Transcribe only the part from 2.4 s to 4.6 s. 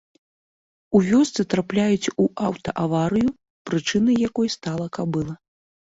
аўта-аварыю, прычынай якой